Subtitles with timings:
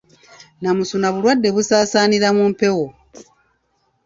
[0.57, 2.87] Nnamusuna bulwadde obusaasaanira mu mpewo